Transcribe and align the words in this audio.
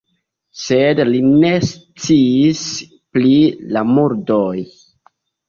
Sed 0.59 1.01
li 1.09 1.19
ne 1.25 1.51
sciis 1.67 2.65
pri 3.19 3.35
la 3.77 3.85
murdoj. 3.93 4.67